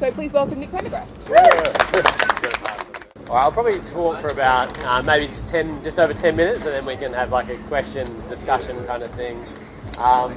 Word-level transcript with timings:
So 0.00 0.10
please 0.12 0.32
welcome 0.32 0.58
Nick 0.58 0.70
Pendergrast. 0.70 1.28
Right, 1.28 1.52
I'll 3.30 3.52
probably 3.52 3.80
talk 3.90 4.18
for 4.22 4.30
about 4.30 4.78
uh, 4.78 5.02
maybe 5.02 5.26
just 5.26 5.46
ten, 5.48 5.84
just 5.84 5.98
over 5.98 6.14
ten 6.14 6.36
minutes, 6.36 6.64
and 6.64 6.68
then 6.68 6.86
we 6.86 6.96
can 6.96 7.12
have 7.12 7.30
like 7.32 7.50
a 7.50 7.58
question 7.64 8.26
discussion 8.30 8.82
kind 8.86 9.02
of 9.02 9.10
thing. 9.10 9.44
Um, 9.98 10.34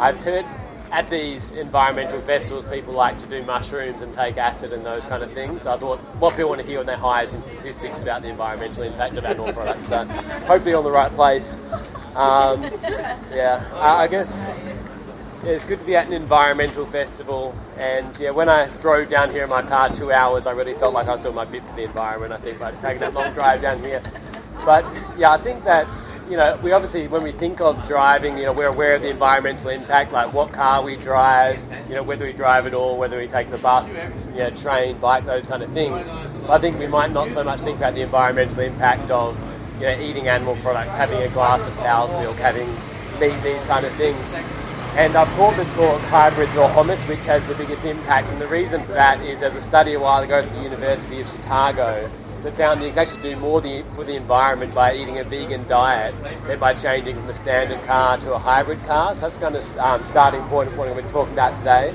I've 0.00 0.16
heard 0.16 0.46
at 0.90 1.10
these 1.10 1.52
environmental 1.52 2.18
festivals, 2.22 2.64
people 2.64 2.94
like 2.94 3.18
to 3.18 3.26
do 3.26 3.42
mushrooms 3.42 4.00
and 4.00 4.14
take 4.14 4.38
acid 4.38 4.72
and 4.72 4.86
those 4.86 5.04
kind 5.04 5.22
of 5.22 5.30
things. 5.32 5.64
So 5.64 5.72
I 5.72 5.76
thought 5.76 5.98
what 6.18 6.34
people 6.34 6.48
want 6.48 6.62
to 6.62 6.66
hear 6.66 6.78
when 6.78 6.86
they 6.86 6.96
hire 6.96 7.26
some 7.26 7.42
statistics 7.42 8.00
about 8.00 8.22
the 8.22 8.28
environmental 8.28 8.84
impact 8.84 9.18
of 9.18 9.26
animal 9.26 9.52
products. 9.52 9.86
So 9.88 10.06
hopefully 10.46 10.72
on 10.72 10.82
the 10.82 10.90
right 10.90 11.14
place. 11.14 11.58
Um, 12.16 12.62
yeah, 13.34 13.68
I 13.74 14.06
guess 14.06 14.32
it's 15.48 15.64
good 15.64 15.78
to 15.80 15.84
be 15.84 15.96
at 15.96 16.06
an 16.06 16.12
environmental 16.12 16.84
festival. 16.86 17.54
And 17.78 18.18
yeah, 18.18 18.30
when 18.30 18.48
I 18.48 18.66
drove 18.78 19.08
down 19.08 19.30
here 19.30 19.44
in 19.44 19.50
my 19.50 19.62
car 19.62 19.94
two 19.94 20.12
hours, 20.12 20.46
I 20.46 20.52
really 20.52 20.74
felt 20.74 20.92
like 20.92 21.08
I 21.08 21.14
was 21.14 21.22
doing 21.22 21.34
my 21.34 21.44
bit 21.46 21.62
for 21.64 21.74
the 21.74 21.84
environment. 21.84 22.32
I 22.32 22.38
think 22.38 22.58
by 22.58 22.72
taking 22.72 23.00
that 23.00 23.14
long 23.14 23.32
drive 23.32 23.62
down 23.62 23.82
here. 23.82 24.02
But 24.64 24.84
yeah, 25.16 25.30
I 25.30 25.38
think 25.38 25.64
that 25.64 25.86
you 26.28 26.36
know 26.36 26.58
we 26.62 26.72
obviously 26.72 27.08
when 27.08 27.22
we 27.22 27.32
think 27.32 27.60
of 27.60 27.86
driving, 27.86 28.36
you 28.36 28.44
know, 28.44 28.52
we're 28.52 28.66
aware 28.66 28.94
of 28.94 29.02
the 29.02 29.08
environmental 29.08 29.70
impact, 29.70 30.12
like 30.12 30.32
what 30.34 30.52
car 30.52 30.82
we 30.82 30.96
drive, 30.96 31.58
you 31.88 31.94
know, 31.94 32.02
whether 32.02 32.26
we 32.26 32.32
drive 32.32 32.66
at 32.66 32.74
all, 32.74 32.98
whether 32.98 33.18
we 33.18 33.28
take 33.28 33.50
the 33.50 33.58
bus, 33.58 33.90
know, 34.38 34.50
train, 34.50 34.98
bike, 34.98 35.24
those 35.24 35.46
kind 35.46 35.62
of 35.62 35.72
things. 35.72 36.08
But 36.42 36.50
I 36.50 36.58
think 36.58 36.78
we 36.78 36.86
might 36.86 37.12
not 37.12 37.30
so 37.30 37.42
much 37.42 37.60
think 37.60 37.78
about 37.78 37.94
the 37.94 38.02
environmental 38.02 38.60
impact 38.60 39.10
of 39.10 39.38
you 39.80 39.86
know 39.86 39.98
eating 39.98 40.28
animal 40.28 40.56
products, 40.56 40.90
having 40.90 41.22
a 41.22 41.28
glass 41.28 41.66
of 41.66 41.74
cow's 41.76 42.10
milk, 42.22 42.36
having 42.36 42.68
meat, 43.20 43.40
these 43.42 43.62
kind 43.62 43.86
of 43.86 43.92
things. 43.94 44.18
And 44.98 45.14
I've 45.14 45.28
called 45.36 45.54
the 45.54 45.64
talk 45.76 46.00
hybrids 46.10 46.56
or 46.56 46.68
hummus, 46.70 46.98
which 47.06 47.24
has 47.26 47.46
the 47.46 47.54
biggest 47.54 47.84
impact. 47.84 48.26
And 48.30 48.40
the 48.40 48.48
reason 48.48 48.82
for 48.82 48.94
that 48.94 49.22
is 49.22 49.38
there's 49.38 49.54
a 49.54 49.60
study 49.60 49.94
a 49.94 50.00
while 50.00 50.24
ago 50.24 50.40
at 50.40 50.50
the 50.52 50.60
University 50.60 51.20
of 51.20 51.28
Chicago 51.28 52.10
that 52.42 52.56
found 52.56 52.82
you 52.82 52.88
can 52.88 52.98
actually 52.98 53.22
do 53.22 53.36
more 53.36 53.60
for 53.94 54.02
the 54.02 54.16
environment 54.16 54.74
by 54.74 54.96
eating 54.96 55.20
a 55.20 55.22
vegan 55.22 55.68
diet 55.68 56.12
than 56.48 56.58
by 56.58 56.74
changing 56.74 57.14
from 57.14 57.30
a 57.30 57.34
standard 57.34 57.80
car 57.86 58.18
to 58.18 58.34
a 58.34 58.38
hybrid 58.40 58.84
car. 58.86 59.14
So 59.14 59.20
that's 59.20 59.36
kind 59.36 59.54
of 59.54 59.78
um, 59.78 60.04
starting 60.06 60.42
point 60.48 60.70
of 60.70 60.76
what 60.76 60.92
we're 60.92 61.08
talking 61.12 61.32
about 61.32 61.56
today. 61.56 61.94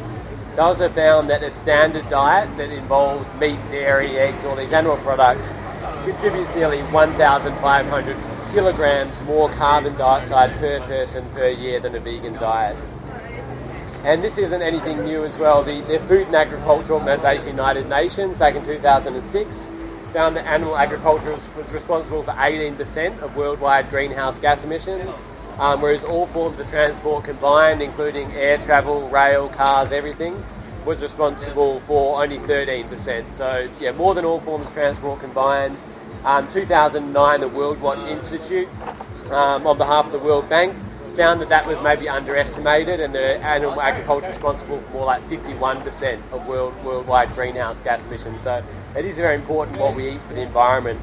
They 0.56 0.62
also 0.62 0.88
found 0.88 1.30
that 1.30 1.44
a 1.44 1.52
standard 1.52 2.10
diet 2.10 2.56
that 2.56 2.70
involves 2.70 3.28
meat, 3.34 3.60
dairy, 3.70 4.18
eggs, 4.18 4.46
all 4.46 4.56
these 4.56 4.72
animal 4.72 4.96
products 4.96 5.54
contributes 6.06 6.56
nearly 6.56 6.82
1,500 6.84 8.18
kilograms 8.54 9.20
more 9.24 9.50
carbon 9.50 9.94
dioxide 9.98 10.52
per 10.60 10.80
person 10.82 11.28
per 11.32 11.50
year 11.50 11.82
than 11.82 11.96
a 11.96 12.00
vegan 12.00 12.36
diet. 12.36 12.78
And 14.04 14.22
this 14.22 14.38
isn't 14.38 14.62
anything 14.62 15.02
new 15.06 15.24
as 15.24 15.38
well. 15.38 15.64
The, 15.64 15.80
the 15.82 15.98
Food 16.00 16.28
and 16.28 16.36
Agriculture 16.36 16.92
Organization, 16.92 17.52
United 17.52 17.88
Nations, 17.88 18.36
back 18.36 18.54
in 18.56 18.66
2006, 18.66 19.68
found 20.12 20.36
that 20.36 20.46
animal 20.46 20.76
agriculture 20.76 21.32
was, 21.32 21.42
was 21.56 21.72
responsible 21.72 22.22
for 22.22 22.32
18% 22.32 23.20
of 23.22 23.36
worldwide 23.38 23.90
greenhouse 23.90 24.38
gas 24.40 24.66
emissions, 24.66 25.16
um, 25.58 25.82
whereas 25.82 26.04
all 26.04 26.28
forms 26.28 26.60
of 26.60 26.70
transport 26.70 27.24
combined, 27.24 27.82
including 27.82 28.30
air 28.34 28.58
travel, 28.58 29.08
rail, 29.08 29.48
cars, 29.48 29.94
everything, 29.94 30.44
was 30.86 31.00
responsible 31.00 31.80
for 31.88 32.22
only 32.22 32.40
13%. 32.40 33.34
So, 33.36 33.70
yeah, 33.80 33.94
more 33.94 34.14
than 34.14 34.26
all 34.26 34.42
forms 34.42 34.68
of 34.68 34.74
transport 34.74 35.22
combined. 35.22 35.78
Um, 36.26 36.50
2009, 36.50 37.40
the 37.40 37.50
Worldwatch 37.50 38.06
Institute, 38.10 38.68
um, 39.32 39.66
on 39.66 39.78
behalf 39.78 40.08
of 40.08 40.12
the 40.12 40.20
World 40.20 40.50
Bank, 40.50 40.76
found 41.16 41.42
that 41.42 41.50
that 41.50 41.68
was 41.68 41.80
maybe 41.82 42.10
underestimated, 42.10 43.00
and 43.00 43.14
the 43.14 43.38
animal 43.38 43.80
agriculture 43.82 44.28
is 44.28 44.34
responsible 44.34 44.80
for 44.82 44.94
more 44.94 45.06
like 45.06 45.22
51% 45.30 46.20
of 46.32 46.48
world, 46.48 46.74
worldwide 46.84 47.34
greenhouse 47.34 47.82
gas 47.82 48.04
emissions. 48.06 48.42
So 48.42 48.64
it 48.96 49.06
is 49.06 49.18
very 49.18 49.36
important 49.36 49.78
what 49.78 49.96
we 49.96 50.12
eat 50.12 50.22
for 50.28 50.34
the 50.34 50.42
environment. 50.42 51.00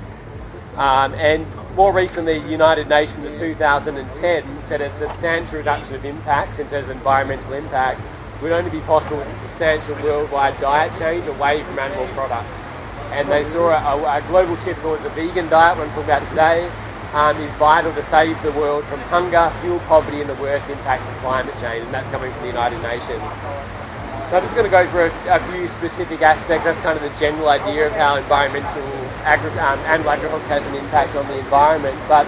Um, 0.77 1.15
and 1.15 1.47
more 1.75 1.93
recently, 1.93 2.41
the 2.41 2.49
United 2.49 2.89
Nations 2.89 3.25
in 3.25 3.39
2010 3.39 4.63
said 4.65 4.81
a 4.81 4.91
substantial 4.91 5.59
reduction 5.59 5.95
of 5.95 6.05
impacts 6.05 6.59
in 6.59 6.69
terms 6.69 6.89
of 6.89 6.97
environmental 6.97 7.53
impact 7.53 8.01
would 8.43 8.53
only 8.53 8.71
be 8.71 8.81
possible 8.81 9.19
with 9.19 9.29
a 9.29 9.35
substantial 9.35 9.95
worldwide 9.97 10.59
diet 10.61 10.93
change 10.99 11.27
away 11.27 11.63
from 11.63 11.79
animal 11.79 12.07
products. 12.15 12.65
And 13.13 13.29
they 13.29 13.45
saw 13.45 13.71
a, 13.71 14.19
a 14.19 14.23
global 14.29 14.57
shift 14.57 14.81
towards 14.81 15.05
a 15.05 15.11
vegan 15.11 15.49
diet, 15.49 15.79
I'm 15.79 15.89
talking 15.89 16.05
about 16.05 16.27
today, 16.29 16.71
um, 17.13 17.37
is 17.43 17.53
vital 17.55 17.93
to 17.95 18.05
save 18.05 18.41
the 18.43 18.53
world 18.53 18.85
from 18.85 19.01
hunger, 19.11 19.53
fuel 19.61 19.81
poverty, 19.81 20.21
and 20.21 20.31
the 20.31 20.35
worst 20.37 20.71
impacts 20.71 21.09
of 21.09 21.15
climate 21.19 21.55
change, 21.61 21.85
and 21.85 21.93
that's 21.95 22.09
coming 22.11 22.33
from 22.33 22.43
the 22.43 22.49
United 22.49 22.81
Nations. 22.83 23.23
So 24.31 24.39
I'm 24.39 24.45
just 24.47 24.55
going 24.55 24.67
to 24.67 24.71
go 24.71 24.87
through 24.91 25.11
a, 25.11 25.37
a 25.37 25.41
few 25.51 25.67
specific 25.67 26.23
aspects. 26.23 26.65
That's 26.65 26.79
kind 26.81 26.95
of 26.95 27.03
the 27.03 27.11
general 27.19 27.49
idea 27.49 27.89
of 27.89 27.93
how 27.95 28.15
environmental 28.15 28.87
agri- 29.27 29.51
um, 29.59 29.79
animal 29.91 30.13
agriculture 30.13 30.47
has 30.47 30.65
an 30.67 30.75
impact 30.77 31.17
on 31.17 31.27
the 31.27 31.39
environment, 31.39 31.99
but 32.07 32.27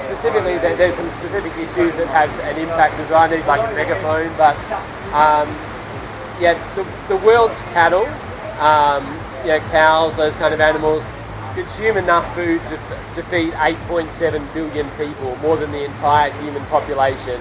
specifically 0.00 0.56
there, 0.56 0.74
there's 0.76 0.94
some 0.94 1.10
specific 1.20 1.52
issues 1.52 1.92
that 2.00 2.08
have 2.08 2.32
an 2.48 2.56
impact 2.56 2.94
as 2.96 3.10
well. 3.10 3.20
I 3.20 3.28
need 3.28 3.44
like 3.44 3.60
a 3.60 3.74
megaphone, 3.74 4.32
but 4.40 4.56
um, 5.12 5.52
yeah, 6.40 6.56
the, 6.74 6.84
the 7.12 7.20
world's 7.20 7.60
cattle, 7.76 8.06
um, 8.56 9.04
cows, 9.70 10.16
those 10.16 10.34
kind 10.36 10.54
of 10.54 10.60
animals, 10.60 11.04
consume 11.54 11.96
enough 11.96 12.26
food 12.34 12.60
to, 12.66 12.76
to 13.14 13.22
feed 13.30 13.52
8.7 13.54 14.54
billion 14.54 14.90
people, 14.90 15.36
more 15.36 15.56
than 15.56 15.70
the 15.72 15.84
entire 15.84 16.32
human 16.42 16.64
population. 16.66 17.40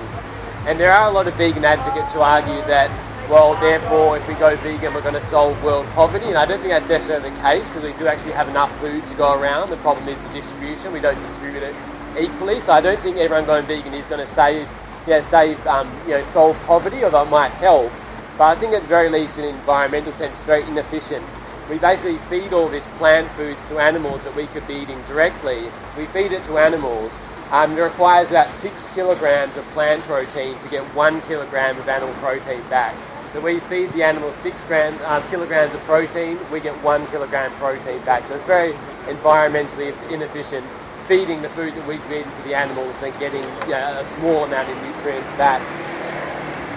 And 0.66 0.80
there 0.80 0.94
are 0.94 1.10
a 1.10 1.12
lot 1.12 1.28
of 1.28 1.34
vegan 1.34 1.66
advocates 1.66 2.14
who 2.14 2.22
argue 2.22 2.62
that, 2.68 2.90
well, 3.30 3.60
therefore, 3.60 4.18
if 4.18 4.28
we 4.28 4.36
go 4.36 4.56
vegan, 4.58 4.94
we're 4.94 5.02
going 5.02 5.16
to 5.16 5.22
solve 5.24 5.62
world 5.64 5.86
poverty. 5.88 6.28
And 6.28 6.38
I 6.38 6.46
don't 6.46 6.60
think 6.60 6.72
that's 6.72 6.88
necessarily 6.88 7.32
the 7.32 7.42
case 7.42 7.68
because 7.68 7.84
we 7.84 7.94
do 7.94 8.08
actually 8.08 8.34
have 8.34 8.48
enough 8.48 8.72
food 8.80 9.06
to 9.08 9.14
go 9.16 9.40
around. 9.40 9.72
The 9.72 9.78
problem 9.78 10.08
is 10.08 10.22
the 10.22 10.30
distribution. 10.30 10.94
We 10.94 11.00
don't 11.00 11.20
distribute 11.22 11.64
it 11.64 11.76
equally. 12.18 12.62
So 12.62 12.72
I 12.72 12.82
don't 12.82 13.00
think 13.02 13.18
everyone 13.18 13.46
going 13.46 13.66
vegan 13.66 13.94
is 13.94 14.06
going 14.08 14.26
to 14.26 14.32
save, 14.34 14.70
yeah, 15.08 15.22
save, 15.22 15.66
um, 15.66 15.90
you 16.04 16.12
know, 16.12 16.26
solve 16.32 16.58
poverty, 16.64 17.04
although 17.04 17.24
it 17.24 17.30
might 17.30 17.52
help. 17.54 17.92
But 18.38 18.46
I 18.46 18.60
think 18.60 18.74
at 18.74 18.84
the 18.84 18.88
very 18.88 19.10
least, 19.10 19.38
in 19.38 19.46
an 19.46 19.56
environmental 19.56 20.14
sense, 20.14 20.34
it's 20.34 20.44
very 20.46 20.64
inefficient 20.64 21.26
we 21.70 21.78
basically 21.78 22.18
feed 22.30 22.54
all 22.54 22.68
this 22.68 22.86
plant 22.98 23.32
foods 23.32 23.60
to 23.70 23.80
animals 23.80 24.24
that 24.24 24.36
we 24.36 24.48
could 24.48 24.68
be 24.68 24.76
eating 24.76 25.02
directly. 25.04 25.70
We 25.98 26.06
feed 26.08 26.32
it 26.32 26.44
to 26.46 26.58
animals. 26.58 27.12
Um, 27.52 27.78
it 27.78 27.82
requires 27.82 28.30
about 28.30 28.52
six 28.52 28.86
kilograms 28.94 29.56
of 29.58 29.66
plant 29.68 30.02
protein 30.04 30.58
to 30.60 30.70
get 30.70 30.84
one 30.96 31.22
kilogram 31.22 31.78
of 31.78 31.88
animal 31.88 32.14
protein 32.16 32.62
back. 32.70 32.96
So 33.32 33.40
we 33.40 33.60
feed 33.62 33.92
the 33.94 34.04
animal 34.04 34.32
six 34.44 34.64
gram, 34.66 34.98
uh, 35.04 35.22
kilograms 35.30 35.74
of 35.74 35.82
protein, 35.82 36.38
we 36.52 36.60
get 36.60 36.76
one 36.84 37.08
kilogram 37.08 37.52
protein 37.54 38.00
back. 38.04 38.28
So 38.28 38.36
it's 38.36 38.46
very 38.46 38.74
environmentally 39.08 39.94
inefficient 40.12 40.66
feeding 41.08 41.42
the 41.42 41.50
food 41.50 41.74
that 41.74 41.88
we've 41.88 42.04
eaten 42.12 42.32
to 42.32 42.42
the 42.44 42.56
animals 42.56 42.96
and 43.02 43.18
getting 43.20 43.44
you 43.44 43.72
know, 43.72 44.00
a 44.00 44.10
small 44.12 44.44
amount 44.44 44.70
of 44.70 44.76
nutrients 44.84 45.30
back. 45.38 45.62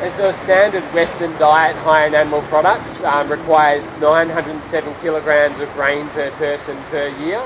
And 0.03 0.15
so 0.15 0.29
a 0.29 0.33
standard 0.33 0.83
Western 0.93 1.33
diet 1.39 1.75
high 1.77 2.07
in 2.07 2.15
animal 2.15 2.43
products 2.43 3.03
um, 3.03 3.31
requires 3.31 3.83
907 3.99 4.95
kilograms 5.01 5.59
of 5.59 5.73
grain 5.73 6.07
per 6.11 6.31
person 6.33 6.77
per 6.91 7.09
year, 7.25 7.41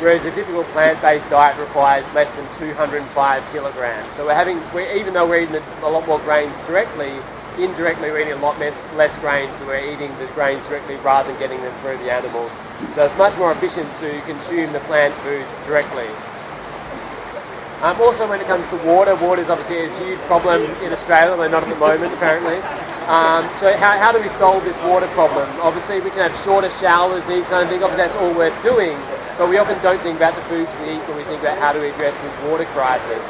whereas 0.00 0.24
a 0.24 0.32
typical 0.32 0.64
plant-based 0.74 1.30
diet 1.30 1.56
requires 1.56 2.04
less 2.12 2.34
than 2.34 2.44
205 2.58 3.44
kilograms. 3.52 4.12
So 4.14 4.26
we're 4.26 4.34
having, 4.34 4.60
we're, 4.74 4.92
even 4.96 5.14
though 5.14 5.24
we're 5.24 5.42
eating 5.42 5.62
a 5.82 5.88
lot 5.88 6.04
more 6.08 6.18
grains 6.18 6.56
directly, 6.66 7.14
indirectly 7.58 8.10
we're 8.10 8.22
eating 8.22 8.32
a 8.32 8.42
lot 8.42 8.58
less, 8.58 8.74
less 8.96 9.16
grains, 9.20 9.54
but 9.60 9.68
we're 9.68 9.94
eating 9.94 10.10
the 10.18 10.26
grains 10.34 10.66
directly 10.66 10.96
rather 10.96 11.30
than 11.30 11.38
getting 11.38 11.60
them 11.62 11.72
through 11.78 11.98
the 11.98 12.10
animals. 12.10 12.50
So 12.96 13.04
it's 13.04 13.16
much 13.16 13.38
more 13.38 13.52
efficient 13.52 13.88
to 14.00 14.20
consume 14.22 14.72
the 14.72 14.80
plant 14.80 15.14
foods 15.22 15.46
directly. 15.64 16.08
Um, 17.84 18.00
also, 18.00 18.24
when 18.24 18.40
it 18.40 18.46
comes 18.46 18.64
to 18.72 18.80
water, 18.80 19.12
water 19.20 19.44
is 19.44 19.52
obviously 19.52 19.84
a 19.84 19.92
huge 20.00 20.18
problem 20.24 20.64
in 20.80 20.88
Australia, 20.88 21.36
though 21.36 21.52
not 21.52 21.64
at 21.64 21.68
the 21.68 21.76
moment, 21.76 22.16
apparently. 22.16 22.56
Um, 23.12 23.44
so, 23.60 23.76
how, 23.76 24.00
how 24.00 24.08
do 24.08 24.24
we 24.24 24.32
solve 24.40 24.64
this 24.64 24.80
water 24.88 25.04
problem? 25.12 25.44
Obviously, 25.60 26.00
we 26.00 26.08
can 26.08 26.24
have 26.24 26.32
shorter 26.48 26.72
showers, 26.80 27.20
these 27.28 27.44
kind 27.52 27.60
of 27.60 27.68
things. 27.68 27.84
Obviously, 27.84 28.08
that's 28.08 28.16
all 28.16 28.32
worth 28.32 28.56
doing, 28.64 28.96
but 29.36 29.52
we 29.52 29.60
often 29.60 29.76
don't 29.84 30.00
think 30.00 30.16
about 30.16 30.32
the 30.32 30.40
foods 30.48 30.72
we 30.80 30.96
eat 30.96 31.04
when 31.04 31.20
we 31.20 31.28
think 31.28 31.44
about 31.44 31.60
how 31.60 31.76
do 31.76 31.80
we 31.84 31.92
address 31.92 32.16
this 32.24 32.32
water 32.48 32.64
crisis. 32.72 33.20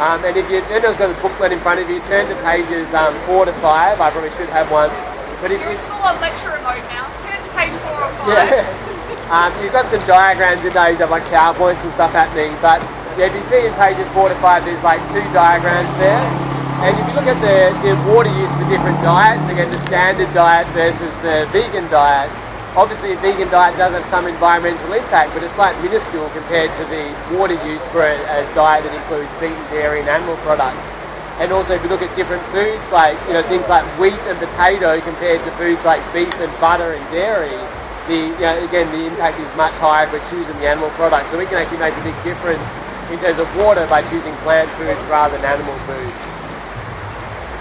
Um, 0.00 0.24
and 0.24 0.32
if 0.32 0.48
you, 0.48 0.64
anyone's 0.72 0.96
got 0.96 1.12
a 1.12 1.20
booklet 1.20 1.52
in 1.52 1.60
front 1.60 1.84
of 1.84 1.90
you, 1.92 2.00
turn 2.08 2.24
to 2.24 2.36
pages 2.40 2.88
um, 2.96 3.12
four 3.28 3.44
to 3.44 3.52
five. 3.60 4.00
I 4.00 4.08
probably 4.08 4.32
should 4.40 4.48
have 4.48 4.72
one. 4.72 4.88
But 5.44 5.52
if 5.52 5.60
you, 5.60 5.76
full 5.92 6.00
on 6.00 6.16
lecture 6.24 6.56
mode 6.64 6.80
now. 6.88 7.04
Turn 7.20 7.36
to 7.36 7.50
page 7.52 7.76
four 7.84 8.00
or 8.00 8.12
five. 8.16 8.48
Yeah. 8.48 8.64
Um, 9.30 9.54
you've 9.62 9.70
got 9.70 9.88
some 9.88 10.04
diagrams 10.08 10.64
in 10.64 10.72
there, 10.72 10.90
you 10.90 10.96
have 10.96 11.10
like 11.10 11.22
PowerPoints 11.30 11.78
and 11.84 11.94
stuff 11.94 12.10
happening, 12.10 12.50
but 12.60 12.82
if 13.20 13.34
you 13.36 13.44
see 13.52 13.66
in 13.68 13.74
pages 13.76 14.08
four 14.16 14.28
to 14.28 14.34
five, 14.40 14.64
there's 14.64 14.82
like 14.82 15.00
two 15.12 15.24
diagrams 15.36 15.92
there. 16.00 16.24
And 16.80 16.96
if 16.96 17.04
you 17.04 17.12
look 17.12 17.28
at 17.28 17.36
the, 17.44 17.68
the 17.84 17.92
water 18.08 18.32
use 18.40 18.48
for 18.56 18.64
different 18.72 18.96
diets, 19.04 19.44
again, 19.52 19.68
the 19.68 19.80
standard 19.84 20.32
diet 20.32 20.64
versus 20.72 21.12
the 21.20 21.44
vegan 21.52 21.84
diet, 21.92 22.32
obviously 22.72 23.12
a 23.12 23.20
vegan 23.20 23.52
diet 23.52 23.76
does 23.76 23.92
have 23.92 24.06
some 24.08 24.24
environmental 24.24 24.88
impact, 24.96 25.36
but 25.36 25.44
it's 25.44 25.52
quite 25.52 25.76
minuscule 25.84 26.32
compared 26.32 26.72
to 26.80 26.82
the 26.88 27.12
water 27.36 27.60
use 27.68 27.84
for 27.92 28.00
a, 28.00 28.16
a 28.16 28.48
diet 28.56 28.88
that 28.88 28.96
includes 28.96 29.28
beef, 29.36 29.58
dairy, 29.68 30.00
and 30.00 30.08
animal 30.08 30.40
products. 30.40 30.88
And 31.44 31.52
also, 31.52 31.76
if 31.76 31.84
you 31.84 31.92
look 31.92 32.00
at 32.00 32.08
different 32.16 32.40
foods, 32.48 32.84
like 32.92 33.16
you 33.28 33.36
know 33.36 33.44
things 33.44 33.68
like 33.68 33.84
wheat 34.00 34.20
and 34.28 34.36
potato 34.40 35.00
compared 35.00 35.44
to 35.44 35.50
foods 35.60 35.84
like 35.84 36.00
beef 36.12 36.32
and 36.40 36.52
butter 36.60 36.96
and 36.96 37.04
dairy, 37.12 37.56
the 38.08 38.32
you 38.32 38.44
know, 38.44 38.56
again 38.64 38.88
the 38.92 39.04
impact 39.08 39.40
is 39.40 39.48
much 39.56 39.72
higher 39.80 40.04
if 40.04 40.12
we're 40.12 40.24
choosing 40.28 40.56
the 40.60 40.68
animal 40.68 40.88
products. 40.96 41.28
So 41.32 41.36
we 41.36 41.44
can 41.44 41.56
actually 41.60 41.80
make 41.80 41.96
a 41.96 42.04
big 42.04 42.16
difference 42.24 42.64
in 43.10 43.18
terms 43.18 43.38
of 43.38 43.48
water 43.56 43.86
by 43.86 44.02
choosing 44.08 44.34
plant 44.46 44.70
foods 44.78 44.98
rather 45.10 45.36
than 45.38 45.58
animal 45.58 45.74
foods. 45.86 46.30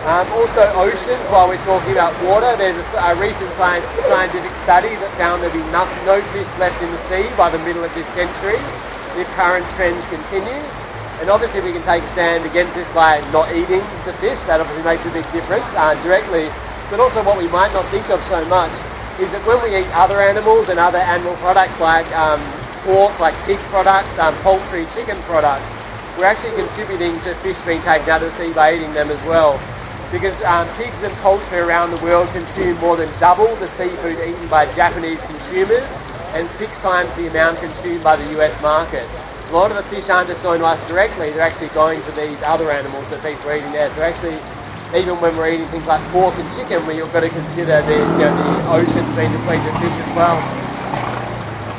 Um, 0.07 0.23
also 0.39 0.63
oceans, 0.79 1.19
while 1.27 1.49
we're 1.49 1.59
talking 1.67 1.91
about 1.91 2.15
water, 2.23 2.55
there's 2.55 2.79
a, 2.95 3.11
a 3.11 3.19
recent 3.19 3.51
science, 3.59 3.83
scientific 4.07 4.55
study 4.63 4.95
that 4.95 5.11
found 5.19 5.43
there'd 5.43 5.51
be 5.51 5.65
no, 5.75 5.83
fish 6.31 6.47
left 6.55 6.79
in 6.79 6.87
the 6.87 7.01
sea 7.11 7.27
by 7.35 7.51
the 7.51 7.59
middle 7.67 7.83
of 7.83 7.91
this 7.91 8.07
century 8.15 8.55
if 9.19 9.27
current 9.35 9.67
trends 9.75 9.99
continue. 10.07 10.63
And 11.19 11.27
obviously 11.27 11.59
we 11.59 11.75
can 11.75 11.83
take 11.83 11.99
a 11.99 12.11
stand 12.15 12.47
against 12.47 12.73
this 12.79 12.87
by 12.95 13.19
not 13.35 13.51
eating 13.51 13.83
the 14.07 14.15
fish. 14.23 14.39
That 14.47 14.63
obviously 14.63 14.87
makes 14.87 15.03
a 15.03 15.11
big 15.11 15.27
difference 15.35 15.67
uh, 15.75 15.99
directly. 15.99 16.47
But 16.87 17.03
also 17.03 17.19
what 17.27 17.35
we 17.35 17.51
might 17.51 17.75
not 17.75 17.83
think 17.91 18.07
of 18.07 18.23
so 18.31 18.39
much 18.47 18.71
is 19.19 19.27
that 19.35 19.43
when 19.43 19.59
we 19.59 19.75
eat 19.75 19.91
other 19.99 20.23
animals 20.23 20.71
and 20.71 20.79
other 20.79 21.03
animal 21.03 21.35
products 21.43 21.75
like 21.83 22.07
um, 22.15 22.39
pork, 22.83 23.17
like 23.19 23.35
pig 23.45 23.57
products, 23.71 24.17
um, 24.19 24.35
poultry, 24.43 24.85
chicken 24.93 25.17
products, 25.23 25.69
we're 26.17 26.25
actually 26.25 26.55
contributing 26.55 27.19
to 27.21 27.33
fish 27.35 27.57
being 27.61 27.81
taken 27.81 28.09
out 28.09 28.23
of 28.23 28.29
the 28.29 28.37
sea 28.37 28.53
by 28.53 28.73
eating 28.73 28.93
them 28.93 29.09
as 29.09 29.21
well. 29.25 29.59
Because 30.11 30.41
um, 30.43 30.67
pigs 30.75 31.01
and 31.03 31.13
poultry 31.17 31.59
around 31.59 31.91
the 31.91 32.03
world 32.03 32.27
consume 32.29 32.77
more 32.79 32.97
than 32.97 33.09
double 33.19 33.53
the 33.57 33.67
seafood 33.69 34.17
eaten 34.19 34.47
by 34.47 34.65
Japanese 34.75 35.21
consumers 35.23 35.85
and 36.33 36.49
six 36.51 36.77
times 36.79 37.13
the 37.15 37.27
amount 37.27 37.57
consumed 37.59 38.03
by 38.03 38.15
the 38.15 38.39
US 38.39 38.59
market 38.61 39.07
a 39.49 39.51
lot 39.51 39.71
of 39.71 39.77
the 39.77 39.83
fish 39.89 40.09
aren't 40.09 40.29
just 40.29 40.43
going 40.43 40.59
to 40.59 40.65
us 40.65 40.77
directly, 40.87 41.31
they're 41.31 41.41
actually 41.41 41.69
going 41.69 41.99
to 42.03 42.11
these 42.11 42.39
other 42.43 42.69
animals 42.69 43.09
that 43.09 43.17
people 43.25 43.49
are 43.49 43.57
eating 43.57 43.71
there. 43.71 43.89
So 43.97 44.01
actually, 44.05 44.37
even 44.93 45.17
when 45.17 45.35
we're 45.35 45.49
eating 45.49 45.65
things 45.73 45.87
like 45.87 46.01
pork 46.13 46.37
and 46.37 46.45
chicken, 46.53 46.85
we've 46.85 47.01
got 47.11 47.21
to 47.21 47.29
consider 47.29 47.81
the, 47.81 47.97
you 47.97 48.29
know, 48.29 48.33
the 48.37 48.71
oceans 48.77 49.09
being 49.17 49.31
depleted 49.33 49.73
fish 49.81 49.89
as 49.89 50.15
well. 50.15 50.68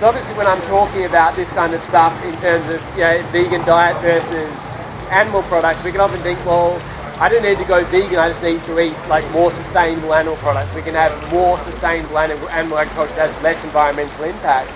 So 0.00 0.08
obviously 0.08 0.34
when 0.34 0.46
I'm 0.46 0.62
talking 0.62 1.04
about 1.04 1.36
this 1.36 1.50
kind 1.50 1.74
of 1.74 1.82
stuff 1.82 2.16
in 2.24 2.34
terms 2.40 2.66
of 2.72 2.80
you 2.96 3.04
know, 3.04 3.22
vegan 3.32 3.60
diet 3.66 4.00
versus 4.00 4.48
animal 5.12 5.42
products, 5.42 5.84
we 5.84 5.92
can 5.92 6.00
often 6.00 6.18
think, 6.22 6.42
well, 6.46 6.80
I 7.20 7.28
don't 7.28 7.42
need 7.42 7.58
to 7.58 7.66
go 7.66 7.84
vegan, 7.84 8.16
I 8.16 8.28
just 8.28 8.42
need 8.42 8.64
to 8.64 8.80
eat 8.80 8.96
like 9.10 9.30
more 9.30 9.50
sustainable 9.50 10.14
animal 10.14 10.38
products. 10.38 10.74
We 10.74 10.80
can 10.80 10.94
have 10.94 11.12
more 11.30 11.58
sustainable 11.68 12.16
animal, 12.16 12.48
animal 12.48 12.78
agriculture 12.78 13.12
that 13.16 13.28
has 13.28 13.42
less 13.42 13.62
environmental 13.62 14.24
impact. 14.24 14.70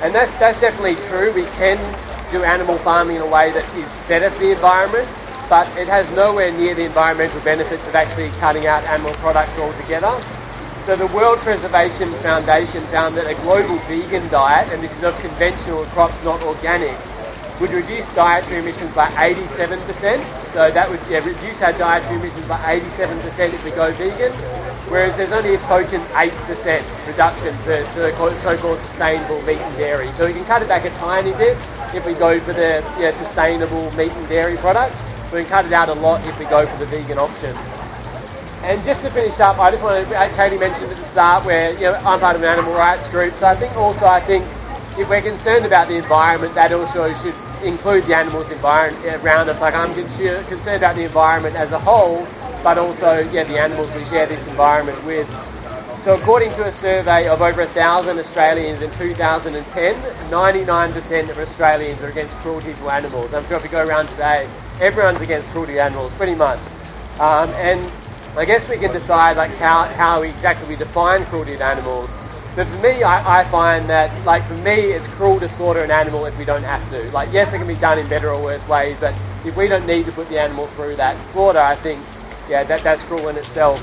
And 0.00 0.14
that's, 0.14 0.32
that's 0.38 0.58
definitely 0.62 0.96
true. 1.12 1.30
We 1.34 1.44
can 1.60 1.76
do 2.32 2.42
animal 2.42 2.78
farming 2.78 3.16
in 3.16 3.22
a 3.22 3.28
way 3.28 3.52
that 3.52 3.68
is 3.76 3.84
better 4.08 4.30
for 4.30 4.38
the 4.38 4.52
environment, 4.52 5.06
but 5.50 5.68
it 5.76 5.88
has 5.88 6.10
nowhere 6.12 6.50
near 6.52 6.74
the 6.74 6.86
environmental 6.86 7.38
benefits 7.42 7.86
of 7.86 7.94
actually 7.94 8.30
cutting 8.40 8.66
out 8.66 8.82
animal 8.84 9.12
products 9.20 9.58
altogether. 9.58 10.08
So 10.84 10.96
the 10.96 11.06
World 11.16 11.38
Preservation 11.38 12.12
Foundation 12.20 12.82
found 12.92 13.16
that 13.16 13.24
a 13.24 13.32
global 13.40 13.80
vegan 13.88 14.20
diet, 14.28 14.70
and 14.70 14.82
this 14.82 14.94
is 14.94 15.02
of 15.02 15.16
conventional 15.16 15.82
crops, 15.96 16.12
not 16.22 16.42
organic, 16.42 16.92
would 17.58 17.72
reduce 17.72 18.04
dietary 18.12 18.60
emissions 18.60 18.94
by 18.94 19.08
87%. 19.08 19.80
So 20.52 20.70
that 20.70 20.90
would 20.90 21.00
yeah, 21.08 21.24
reduce 21.24 21.56
our 21.62 21.72
dietary 21.72 22.20
emissions 22.20 22.46
by 22.46 22.60
87% 22.78 23.54
if 23.54 23.64
we 23.64 23.70
go 23.70 23.92
vegan, 23.92 24.30
whereas 24.92 25.16
there's 25.16 25.32
only 25.32 25.54
a 25.54 25.58
token 25.64 26.02
8% 26.12 26.28
reduction 27.06 27.56
for 27.64 27.80
so-called 27.96 28.78
sustainable 28.80 29.40
meat 29.48 29.64
and 29.64 29.76
dairy. 29.78 30.12
So 30.12 30.26
we 30.26 30.34
can 30.34 30.44
cut 30.44 30.60
it 30.60 30.68
back 30.68 30.84
a 30.84 30.90
tiny 31.00 31.32
bit 31.40 31.56
if 31.94 32.04
we 32.06 32.12
go 32.12 32.38
for 32.38 32.52
the 32.52 32.84
yeah, 33.00 33.16
sustainable 33.16 33.90
meat 33.96 34.12
and 34.12 34.28
dairy 34.28 34.58
products. 34.58 35.00
But 35.30 35.32
we 35.32 35.40
can 35.44 35.50
cut 35.50 35.64
it 35.64 35.72
out 35.72 35.88
a 35.88 35.94
lot 35.94 36.22
if 36.26 36.38
we 36.38 36.44
go 36.44 36.66
for 36.66 36.76
the 36.76 36.86
vegan 36.86 37.16
option. 37.16 37.56
And 38.64 38.82
just 38.82 39.02
to 39.02 39.10
finish 39.10 39.38
up, 39.40 39.58
I 39.58 39.70
just 39.70 39.82
want 39.82 40.08
to, 40.08 40.18
as 40.18 40.34
Katie 40.36 40.56
mentioned 40.56 40.90
at 40.90 40.96
the 40.96 41.04
start, 41.04 41.44
where 41.44 41.74
you 41.74 41.82
know 41.82 41.94
I'm 41.96 42.18
part 42.18 42.34
of 42.34 42.42
an 42.42 42.48
animal 42.48 42.72
rights 42.72 43.06
group, 43.08 43.34
so 43.34 43.46
I 43.46 43.54
think 43.54 43.76
also 43.76 44.06
I 44.06 44.20
think 44.20 44.42
if 44.98 45.06
we're 45.06 45.20
concerned 45.20 45.66
about 45.66 45.86
the 45.86 45.96
environment, 45.96 46.54
that 46.54 46.72
also 46.72 47.12
should 47.20 47.34
include 47.62 48.04
the 48.04 48.16
animals 48.16 48.50
environment 48.50 49.04
around 49.22 49.50
us. 49.50 49.60
Like 49.60 49.74
I'm 49.74 49.92
concerned 49.92 50.78
about 50.78 50.96
the 50.96 51.04
environment 51.04 51.56
as 51.56 51.72
a 51.72 51.78
whole, 51.78 52.26
but 52.62 52.78
also 52.78 53.18
yeah 53.32 53.44
the 53.44 53.60
animals 53.60 53.94
we 53.94 54.02
share 54.06 54.26
this 54.26 54.46
environment 54.48 55.04
with. 55.04 55.28
So 56.02 56.14
according 56.14 56.54
to 56.54 56.64
a 56.64 56.72
survey 56.72 57.28
of 57.28 57.42
over 57.42 57.60
a 57.60 57.66
thousand 57.66 58.18
Australians 58.18 58.80
in 58.80 58.90
2010, 58.92 59.94
99% 60.30 61.28
of 61.28 61.38
Australians 61.38 62.00
are 62.00 62.08
against 62.08 62.34
cruelty 62.36 62.72
to 62.72 62.88
animals. 62.88 63.34
I'm 63.34 63.44
sure 63.46 63.58
if 63.58 63.64
you 63.64 63.68
go 63.68 63.86
around 63.86 64.08
today, 64.08 64.48
everyone's 64.80 65.20
against 65.20 65.50
cruelty 65.50 65.74
to 65.74 65.82
animals, 65.82 66.12
pretty 66.12 66.34
much. 66.34 66.60
Um, 67.20 67.50
and 67.60 67.90
I 68.36 68.44
guess 68.44 68.68
we 68.68 68.76
can 68.78 68.92
decide 68.92 69.36
like 69.36 69.52
how, 69.52 69.84
how 69.84 70.22
exactly 70.22 70.68
we 70.68 70.76
define 70.76 71.24
cruelty 71.26 71.56
to 71.56 71.64
animals. 71.64 72.10
But 72.56 72.66
for 72.68 72.78
me, 72.82 73.02
I, 73.02 73.40
I, 73.40 73.44
find 73.44 73.88
that, 73.90 74.24
like, 74.24 74.44
for 74.44 74.54
me, 74.54 74.92
it's 74.92 75.08
cruel 75.08 75.38
to 75.40 75.48
slaughter 75.48 75.82
an 75.82 75.90
animal 75.90 76.24
if 76.24 76.38
we 76.38 76.44
don't 76.44 76.62
have 76.62 76.88
to. 76.90 77.10
Like, 77.10 77.32
yes, 77.32 77.52
it 77.52 77.58
can 77.58 77.66
be 77.66 77.74
done 77.74 77.98
in 77.98 78.08
better 78.08 78.30
or 78.30 78.40
worse 78.40 78.66
ways, 78.68 78.96
but 79.00 79.12
if 79.44 79.56
we 79.56 79.66
don't 79.66 79.84
need 79.86 80.06
to 80.06 80.12
put 80.12 80.28
the 80.28 80.38
animal 80.38 80.68
through 80.68 80.94
that 80.96 81.16
slaughter, 81.32 81.58
I 81.58 81.74
think, 81.74 82.00
yeah, 82.48 82.62
that, 82.62 82.82
that's 82.82 83.02
cruel 83.02 83.28
in 83.28 83.36
itself. 83.36 83.82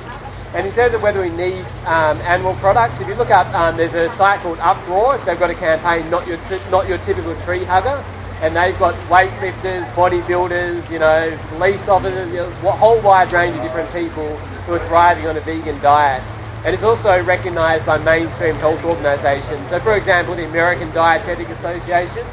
And 0.54 0.65
in 0.65 0.74
terms 0.74 0.94
of 0.94 1.01
whether 1.01 1.21
we 1.21 1.30
need 1.30 1.65
um, 1.86 2.18
animal 2.21 2.56
products, 2.56 3.01
if 3.01 3.07
you 3.09 3.15
look 3.15 3.30
up, 3.30 3.47
um, 3.54 3.75
there's 3.75 3.94
a 3.94 4.09
site 4.12 4.39
called 4.39 4.59
Uproar. 4.59 5.18
They've 5.19 5.39
got 5.39 5.50
a 5.50 5.56
campaign, 5.56 6.09
not 6.09 6.27
your 6.27 6.38
not 6.69 6.89
your 6.89 6.97
typical 7.00 7.36
tree 7.42 7.63
hugger, 7.63 8.04
and 8.41 8.55
they've 8.55 8.77
got 8.79 8.95
weightlifters, 9.07 9.85
bodybuilders, 9.93 10.89
you 10.89 10.97
know, 10.97 11.38
police 11.49 11.88
officers, 11.88 12.31
you 12.31 12.38
know, 12.38 12.47
a 12.47 12.71
whole 12.71 12.99
wide 13.01 13.31
range 13.31 13.55
of 13.55 13.61
different 13.61 13.91
people 13.93 14.25
who 14.65 14.73
are 14.73 14.79
thriving 14.88 15.27
on 15.27 15.38
a 15.38 15.41
vegan 15.41 15.79
diet. 15.81 16.23
And 16.65 16.73
it's 16.73 16.83
also 16.83 17.23
recognised 17.23 17.85
by 17.85 17.99
mainstream 17.99 18.55
health 18.55 18.83
organisations. 18.83 19.67
So, 19.69 19.79
for 19.79 19.95
example, 19.95 20.35
the 20.35 20.45
American 20.45 20.91
Dietetic 20.91 21.49
Association 21.49 22.25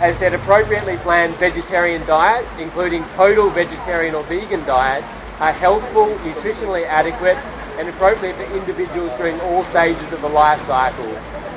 has 0.00 0.16
said 0.16 0.34
appropriately 0.34 0.96
planned 0.98 1.34
vegetarian 1.36 2.04
diets, 2.06 2.48
including 2.58 3.04
total 3.14 3.48
vegetarian 3.50 4.14
or 4.14 4.24
vegan 4.24 4.64
diets, 4.64 5.06
are 5.38 5.52
healthful, 5.52 6.06
nutritionally 6.06 6.84
adequate, 6.86 7.36
and 7.78 7.88
appropriate 7.88 8.34
for 8.34 8.56
individuals 8.56 9.16
during 9.16 9.40
all 9.42 9.62
stages 9.64 10.12
of 10.12 10.20
the 10.20 10.28
life 10.28 10.60
cycle, 10.62 11.06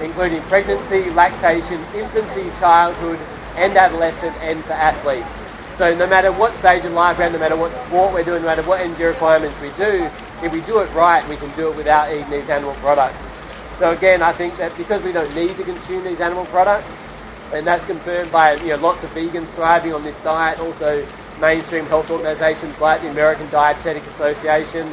including 0.02 0.40
pregnancy, 0.44 1.10
lactation, 1.12 1.84
infancy, 1.96 2.52
childhood, 2.60 3.20
and 3.58 3.76
adolescent, 3.78 4.36
and 4.38 4.64
for 4.66 4.74
athletes. 4.74 5.42
So 5.78 5.96
no 5.96 6.06
matter 6.06 6.32
what 6.32 6.54
stage 6.56 6.86
in 6.86 6.94
life 6.94 7.18
we're 7.18 7.26
at, 7.26 7.32
no 7.32 7.40
matter 7.40 7.56
what 7.58 7.72
sport 7.86 8.14
we're 8.14 8.24
doing, 8.24 8.42
no 8.42 8.48
matter 8.48 8.64
what 8.64 8.82
energy 8.82 9.04
requirements 9.04 9.60
we 9.62 9.70
do, 9.72 10.10
if 10.44 10.52
we 10.52 10.62
do 10.62 10.80
it 10.80 10.94
right, 10.94 11.28
we 11.28 11.38
can 11.38 11.50
do 11.56 11.70
it 11.72 11.76
without 11.76 12.12
eating 12.14 12.30
these 12.30 12.50
animal 12.50 12.74
products. 12.76 13.26
So 13.78 13.92
again, 13.92 14.22
I 14.22 14.32
think 14.32 14.58
that 14.58 14.76
because 14.78 15.04
we 15.04 15.12
don't 15.12 15.34
need 15.36 15.56
to 15.58 15.64
consume 15.64 16.04
these 16.04 16.22
animal 16.22 16.46
products, 16.46 16.88
and 17.54 17.66
that's 17.66 17.86
confirmed 17.86 18.32
by 18.32 18.56
you 18.56 18.70
know 18.70 18.76
lots 18.78 19.04
of 19.04 19.10
vegans 19.12 19.48
thriving 19.56 19.94
on 19.94 20.04
this 20.04 20.22
diet, 20.24 20.60
also 20.60 21.06
mainstream 21.40 21.86
health 21.86 22.12
organisations 22.12 22.80
like 22.80 23.02
the 23.02 23.10
American 23.10 23.50
Dietetic 23.50 24.04
Association. 24.04 24.88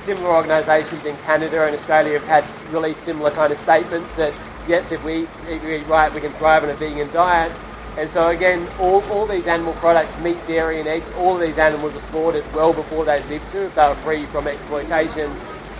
Similar 0.00 0.34
organisations 0.34 1.06
in 1.06 1.16
Canada 1.18 1.64
and 1.64 1.76
Australia 1.76 2.18
have 2.18 2.44
had 2.44 2.72
really 2.72 2.94
similar 2.94 3.30
kind 3.30 3.52
of 3.52 3.58
statements 3.60 4.12
that 4.16 4.34
yes, 4.66 4.90
if 4.90 5.02
we 5.04 5.28
eat 5.48 5.86
right, 5.86 6.12
we 6.12 6.20
can 6.20 6.32
thrive 6.32 6.64
on 6.64 6.70
a 6.70 6.74
vegan 6.74 7.10
diet. 7.12 7.52
And 7.98 8.10
so 8.10 8.28
again, 8.28 8.66
all, 8.80 9.02
all 9.10 9.26
these 9.26 9.46
animal 9.46 9.74
products, 9.74 10.16
meat, 10.22 10.38
dairy 10.46 10.78
and 10.78 10.88
eggs, 10.88 11.10
all 11.18 11.34
of 11.34 11.40
these 11.40 11.58
animals 11.58 11.94
are 11.94 12.00
slaughtered 12.00 12.44
well 12.54 12.72
before 12.72 13.04
they 13.04 13.22
lived 13.24 13.50
to, 13.52 13.64
if 13.64 13.74
they 13.74 13.86
were 13.86 13.94
free 13.96 14.24
from 14.26 14.46
exploitation. 14.48 15.30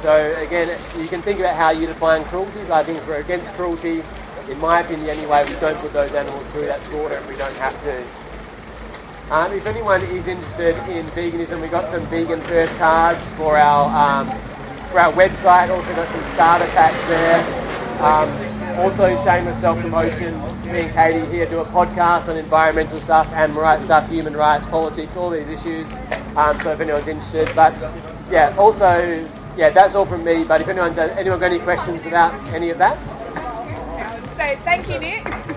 So 0.01 0.35
again, 0.37 0.79
you 0.99 1.09
can 1.09 1.23
think 1.23 1.41
about 1.41 1.57
how 1.57 1.71
you 1.71 1.87
define 1.87 2.25
cruelty, 2.25 2.61
but 2.63 2.73
I 2.73 2.85
think 2.85 2.99
if 2.99 3.09
we're 3.09 3.21
against 3.21 3.51
cruelty, 3.53 4.03
in 4.51 4.59
my 4.59 4.81
opinion 4.81 5.09
anyway, 5.09 5.45
we 5.49 5.59
don't 5.61 5.79
put 5.79 5.93
those 5.93 6.13
animals 6.13 6.47
through 6.51 6.67
that 6.67 6.81
slaughter 6.83 7.15
if 7.15 7.29
we 7.29 7.37
don't 7.37 7.55
have 7.57 7.81
to. 7.85 8.05
Um, 9.33 9.53
if 9.53 9.67
anyone 9.67 10.03
is 10.03 10.27
interested 10.27 10.77
in 10.91 11.07
veganism, 11.07 11.63
we've 11.63 11.71
got 11.71 11.91
some 11.91 12.05
vegan 12.09 12.41
first 12.43 12.75
cards 12.77 13.21
for 13.39 13.57
our 13.57 13.89
um, 13.89 14.27
for 14.91 15.01
our 15.01 15.13
website. 15.13 15.71
Also 15.71 15.95
got 15.95 16.09
some 16.13 16.35
starter 16.35 16.67
packs 16.67 17.03
there. 17.09 17.41
Um, 18.03 18.52
also, 18.79 19.17
shameless 19.25 19.61
self-promotion. 19.61 20.35
Me 20.67 20.81
and 20.81 20.93
Katie 20.93 21.27
here 21.31 21.47
do 21.47 21.61
a 21.61 21.65
podcast 21.65 22.29
on 22.29 22.37
environmental 22.37 23.01
stuff, 23.01 23.29
animal 23.33 23.63
rights 23.63 23.85
stuff, 23.85 24.09
human 24.09 24.35
rights, 24.35 24.67
politics, 24.67 25.17
all 25.17 25.31
these 25.31 25.49
issues. 25.49 25.87
Um, 26.37 26.59
so 26.61 26.73
if 26.73 26.81
anyone's 26.81 27.09
interested, 27.09 27.51
but 27.55 27.75
yeah, 28.31 28.55
also 28.57 29.29
yeah, 29.57 29.71
that's 29.71 29.95
all 29.95 30.07
from 30.07 30.25
me. 30.25 30.45
But 30.45 30.61
if 30.63 30.69
anyone 30.69 30.95
does, 30.95 31.11
anyone 31.17 31.39
got 31.39 31.53
any 31.53 31.61
questions 31.61 32.07
about 32.07 32.33
any 32.53 32.71
of 32.71 32.79
that? 32.79 32.97
So 34.37 34.63
thank 34.65 34.89
you, 34.89 34.99
Nick. 34.99 35.52